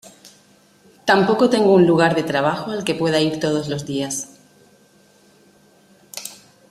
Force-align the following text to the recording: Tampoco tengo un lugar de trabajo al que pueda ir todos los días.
Tampoco 1.05 1.51
tengo 1.51 1.75
un 1.75 1.85
lugar 1.85 2.15
de 2.15 2.23
trabajo 2.23 2.71
al 2.71 2.83
que 2.83 2.95
pueda 2.95 3.21
ir 3.21 3.39
todos 3.39 3.67
los 3.67 3.85
días. 3.85 4.29